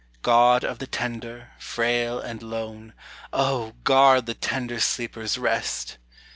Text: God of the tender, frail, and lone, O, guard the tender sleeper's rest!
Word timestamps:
God 0.23 0.63
of 0.63 0.79
the 0.79 0.87
tender, 0.87 1.51
frail, 1.59 2.19
and 2.19 2.41
lone, 2.41 2.93
O, 3.31 3.73
guard 3.83 4.25
the 4.25 4.33
tender 4.33 4.79
sleeper's 4.79 5.37
rest! 5.37 5.99